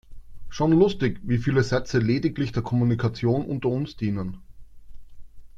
[0.49, 4.41] Schon lustig, wie viele Sätze lediglich der Kommunikation unter uns dienen.